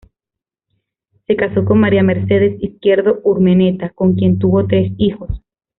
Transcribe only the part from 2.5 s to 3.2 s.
Izquierdo